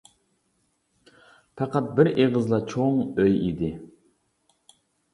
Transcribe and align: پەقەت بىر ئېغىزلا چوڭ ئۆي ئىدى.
پەقەت 1.61 1.93
بىر 2.01 2.11
ئېغىزلا 2.15 2.61
چوڭ 2.75 3.01
ئۆي 3.05 3.39
ئىدى. 3.49 3.73